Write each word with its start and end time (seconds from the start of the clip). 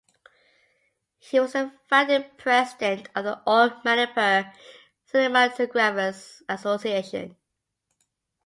He 1.19 1.39
was 1.39 1.53
the 1.53 1.71
founding 1.87 2.25
president 2.35 3.09
of 3.13 3.23
the 3.23 3.39
All 3.45 3.69
Manipur 3.85 4.51
Cinematographers 5.13 6.41
Association. 6.49 7.35